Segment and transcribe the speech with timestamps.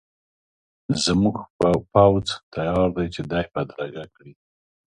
[1.05, 1.35] زموږ
[1.93, 4.33] پوځ تیار دی چې دی بدرګه کړي.